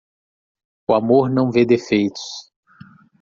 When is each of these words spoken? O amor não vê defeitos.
O 0.89 0.95
amor 0.95 1.29
não 1.29 1.51
vê 1.51 1.63
defeitos. 1.63 2.25